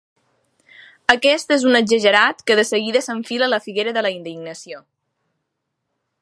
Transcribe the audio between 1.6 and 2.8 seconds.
un exagerat que de